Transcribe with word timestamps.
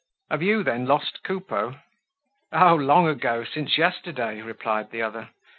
"Have 0.31 0.41
you, 0.41 0.63
then, 0.63 0.87
lost 0.87 1.21
Coupeau?" 1.23 1.75
"Oh! 2.51 2.73
long 2.73 3.07
ago, 3.07 3.43
since 3.43 3.77
yesterday," 3.77 4.41
replied 4.41 4.89
the 4.89 5.03
other. 5.03 5.29